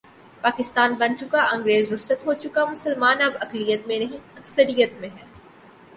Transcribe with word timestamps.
پاکستان 0.43 0.93
بن 0.99 1.15
چکا 1.19 1.41
انگریز 1.53 1.93
رخصت 1.93 2.25
ہو 2.25 2.33
چکا 2.33 2.65
مسلمان 2.65 3.21
اب 3.21 3.33
اقلیت 3.41 3.87
میں 3.87 3.99
نہیں، 3.99 4.21
اکثریت 4.37 4.91
میں 5.01 5.09
ہیں۔ 5.09 5.29